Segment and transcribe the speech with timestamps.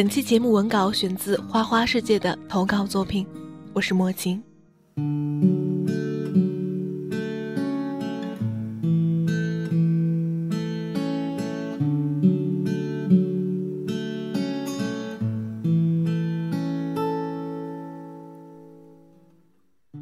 [0.00, 3.26] 本期节目文稿选自花花世界的投稿作品，
[3.74, 4.42] 我是莫晴。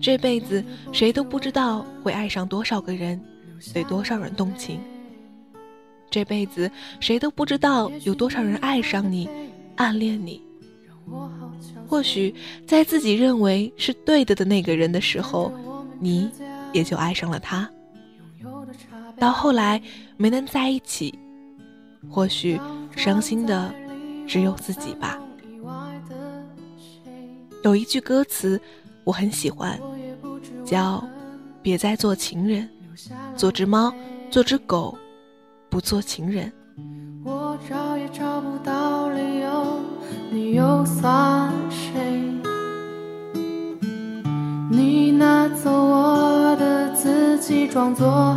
[0.00, 3.20] 这辈子谁都不知道会爱上多少个人，
[3.74, 4.78] 对多少人动情。
[6.08, 9.28] 这辈子谁都不知道有多少人爱上你。
[9.78, 10.42] 暗恋你，
[11.86, 12.34] 或许
[12.66, 15.52] 在自己认为是对的的那个人的时候，
[16.00, 16.28] 你
[16.72, 17.70] 也就爱上了他。
[19.20, 19.80] 到后来
[20.16, 21.16] 没能在一起，
[22.10, 22.60] 或许
[22.96, 23.72] 伤心的
[24.26, 25.16] 只有自己吧。
[27.62, 28.60] 有一句歌词
[29.04, 29.78] 我很喜欢，
[30.64, 31.06] 叫
[31.62, 32.68] “别再做情人，
[33.36, 33.94] 做只猫，
[34.28, 34.98] 做只狗，
[35.70, 36.52] 不做情人。”
[37.66, 39.80] 找也找不到理由，
[40.30, 42.22] 你又算谁？
[44.70, 48.36] 你拿走我的自己，装作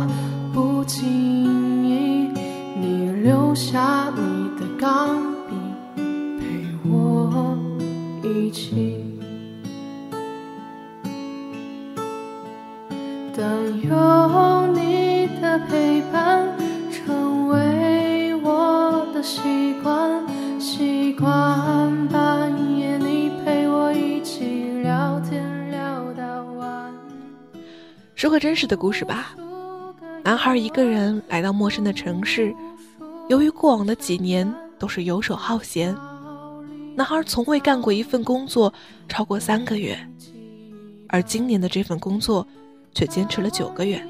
[0.52, 2.30] 不经意。
[2.80, 5.54] 你留下你的钢笔，
[6.40, 7.56] 陪我
[8.22, 8.91] 一起。
[28.32, 29.34] 个真实的故事吧。
[30.24, 32.54] 男孩一个人来到陌生的城市，
[33.28, 35.94] 由于过往的几年都是游手好闲，
[36.96, 38.72] 男孩从未干过一份工作
[39.08, 39.98] 超过三个月，
[41.08, 42.46] 而今年的这份工作
[42.94, 44.02] 却坚持了九个月，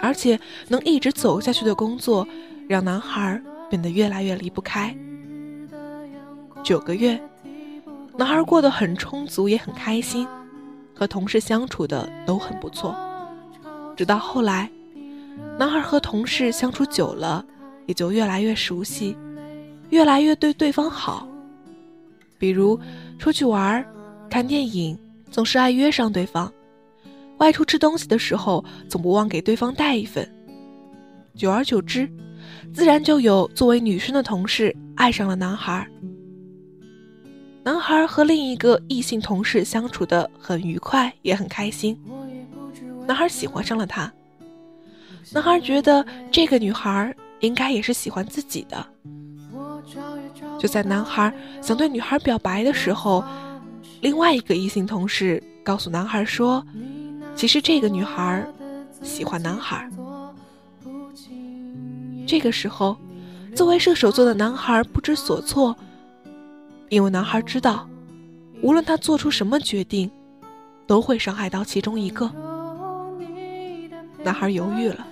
[0.00, 2.26] 而且能一直走下去的工作，
[2.66, 3.40] 让男孩。
[3.70, 4.92] 变得越来越离不开。
[6.60, 7.22] 九个月，
[8.16, 10.26] 男孩过得很充足，也很开心，
[11.00, 12.94] 和同事相处的都很不错。
[13.96, 14.70] 直到后来，
[15.58, 17.42] 男孩和同事相处久了，
[17.86, 19.16] 也就越来越熟悉，
[19.88, 21.26] 越来越对对方好。
[22.36, 22.78] 比如
[23.18, 23.82] 出去玩、
[24.28, 24.98] 看电影，
[25.30, 26.52] 总是爱约上对方；
[27.38, 30.30] 外出吃东西的时候，总不忘给对方带一份。
[31.34, 32.06] 久而久之。
[32.74, 35.86] 自然就有作为女生的同事爱上了男孩。
[37.62, 41.98] 男孩和另一个异性同事相处的很愉快，也很开心。
[43.06, 44.10] 男孩喜欢上了她。
[45.32, 48.86] 男孩觉得这个女孩应该也是喜欢自己的。
[50.58, 53.22] 就在男孩想对女孩表白的时候，
[54.00, 56.64] 另外一个异性同事告诉男孩说
[57.36, 58.46] ：“其实这个女孩
[59.02, 59.86] 喜欢男孩。”
[62.26, 62.96] 这个时候，
[63.54, 65.76] 作为射手座的男孩不知所措，
[66.90, 67.88] 因为男孩知道，
[68.60, 70.10] 无论他做出什么决定，
[70.86, 72.30] 都会伤害到其中一个。
[74.22, 75.06] 男孩犹豫了，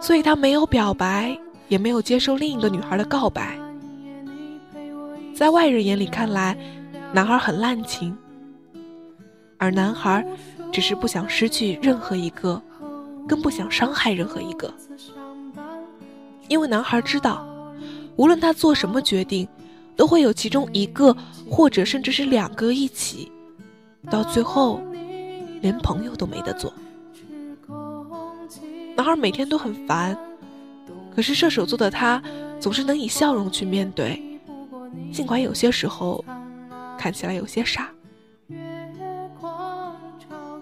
[0.00, 1.38] 所以他没有表白，
[1.68, 3.56] 也没有接受另一个女孩的告白。
[5.34, 6.56] 在外人眼里看来，
[7.12, 8.16] 男孩很滥情，
[9.58, 10.26] 而男孩
[10.72, 12.60] 只是不想失去任何一个。
[13.28, 14.72] 更不想伤害任何一个，
[16.46, 17.44] 因为男孩知道，
[18.14, 19.48] 无论他做什么决定，
[19.96, 21.16] 都会有其中一个
[21.50, 23.32] 或者甚至是两个一起，
[24.10, 24.80] 到最后
[25.60, 26.72] 连朋友都没得做。
[28.94, 30.16] 男孩每天都很烦，
[31.14, 32.22] 可是射手座的他
[32.60, 34.22] 总是能以笑容去面对，
[35.12, 36.24] 尽管有些时候
[36.98, 37.90] 看起来有些傻。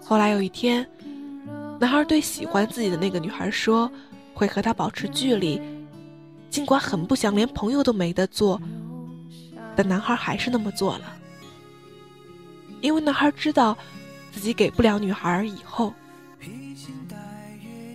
[0.03, 0.87] 后来有一天。
[1.81, 3.91] 男孩对喜欢自己的那个女孩说
[4.33, 5.61] ：“会和她保持距离，
[6.49, 8.59] 尽管很不想，连朋友都没得做。”
[9.77, 11.17] 但男孩还是那么做了，
[12.81, 13.77] 因为男孩知道
[14.33, 15.93] 自己给不了女孩以后。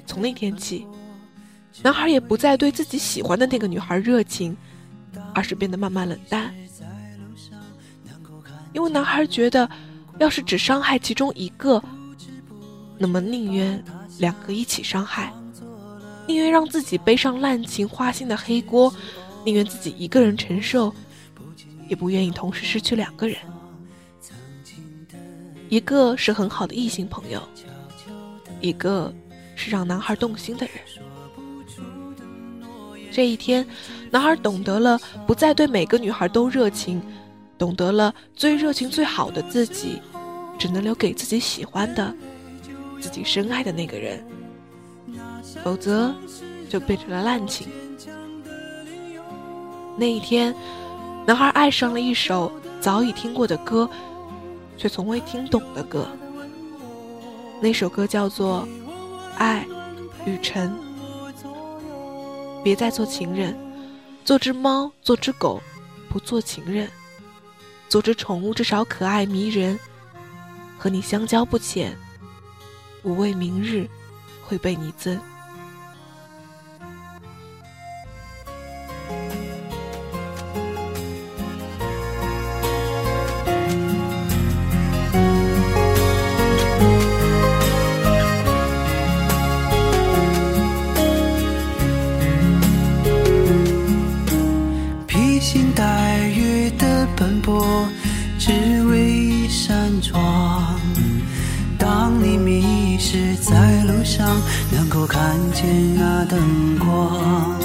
[0.05, 0.85] 从那天起，
[1.83, 4.57] 男孩也不再对自己喜欢的那个女孩热情，
[5.35, 6.53] 而是变得慢慢冷淡。
[8.73, 9.69] 因为男孩觉得，
[10.17, 11.81] 要是只伤害其中一个。
[12.97, 13.81] 那么宁愿
[14.17, 15.31] 两个一起伤害，
[16.27, 18.93] 宁愿让自己背上滥情花心的黑锅，
[19.45, 20.93] 宁愿自己一个人承受，
[21.89, 23.37] 也不愿意同时失去两个人。
[25.67, 27.41] 一个是很好的异性朋友，
[28.61, 29.13] 一个
[29.55, 30.75] 是让男孩动心的人。
[33.11, 33.67] 这一天，
[34.09, 37.01] 男孩懂得了不再对每个女孩都热情，
[37.57, 39.99] 懂得了最热情最好的自己，
[40.57, 42.15] 只能留给自己喜欢的、
[43.01, 44.23] 自己深爱的那个人，
[45.63, 46.13] 否则
[46.69, 47.67] 就变成了滥情。
[49.97, 50.55] 那一天，
[51.25, 53.89] 男孩爱上了一首早已听过的歌。
[54.79, 56.07] 却从未听懂的歌，
[57.61, 58.65] 那首歌叫做
[59.35, 59.67] 《爱
[60.25, 60.73] 与诚》。
[62.63, 63.53] 别再做情人，
[64.23, 65.61] 做只猫，做只狗，
[66.07, 66.89] 不做情人。
[67.89, 69.77] 做只宠物，至少可爱迷人，
[70.77, 71.93] 和你相交不浅，
[73.03, 73.85] 无畏明日
[74.47, 75.19] 会被你憎。
[97.19, 97.85] 奔波
[98.37, 98.49] 只
[98.85, 100.79] 为一扇窗，
[101.77, 104.25] 当你迷失在路上，
[104.71, 105.67] 能够看见
[105.97, 106.39] 那灯
[106.79, 107.59] 光，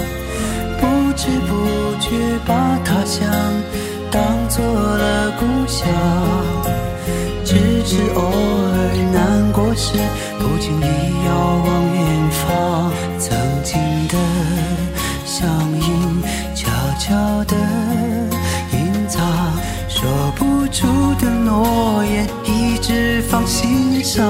[0.81, 1.55] 不知不
[2.01, 2.11] 觉
[2.45, 3.31] 把他乡
[4.11, 5.87] 当做了故乡，
[7.45, 7.55] 只
[7.87, 9.93] 是偶尔难过时，
[10.41, 11.04] 不经意。
[21.44, 24.25] 诺言，一直放心上。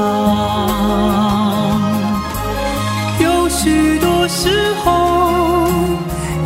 [3.20, 5.68] 有许多时候，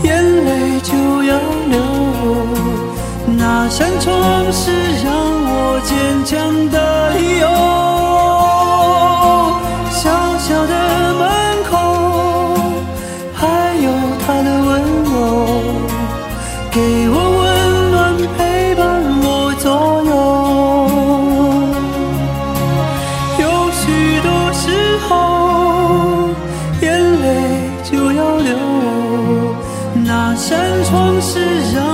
[0.02, 0.92] 眼泪就
[1.24, 1.38] 要
[1.68, 1.80] 流。
[3.36, 4.12] 那扇窗
[4.52, 4.70] 是
[5.04, 5.12] 让
[5.50, 7.46] 我坚强的理由。
[9.90, 10.04] 小
[10.38, 10.77] 小的
[31.20, 31.87] 是让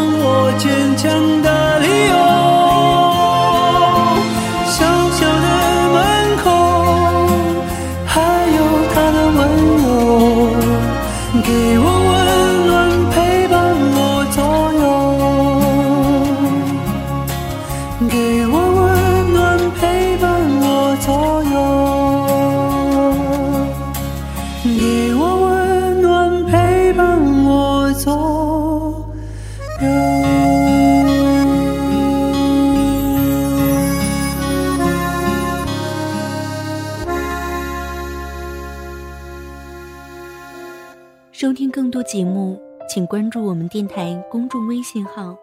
[41.33, 42.59] 收听更多节目，
[42.89, 45.37] 请关注我们电台公众微信号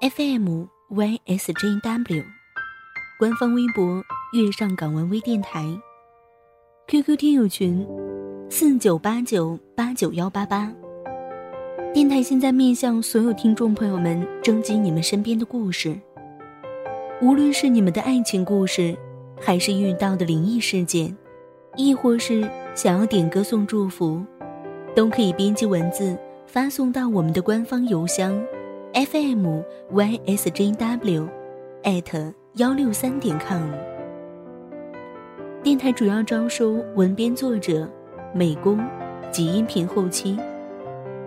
[0.00, 2.24] FM YSJW，
[3.18, 4.02] 官方微博
[4.34, 5.64] 月上港湾微电台
[6.88, 7.86] ，QQ 听友群
[8.50, 10.70] 四九八九八九幺八八。
[11.94, 15.98] 电台现在面向所有听众朋友们征集你们身边的故事，
[17.22, 18.94] 无论是你们的爱情故事，
[19.40, 21.16] 还是遇到的灵异事件，
[21.76, 24.22] 亦或是想要点歌送祝福。
[24.94, 26.16] 都可以编辑文字
[26.46, 28.38] 发送到我们的官方邮箱
[28.92, 31.28] ，fm ysjw，
[31.84, 33.62] 艾特幺六三点 com。
[35.62, 37.88] 电台主要招收文编作者、
[38.34, 38.78] 美工
[39.30, 40.36] 及音频后期，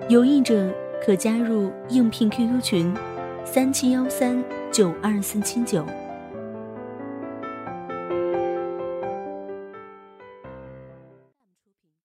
[0.09, 0.69] 有意者
[1.03, 2.93] 可加入应聘 QQ 群：
[3.45, 5.85] 三七幺三九二四七九。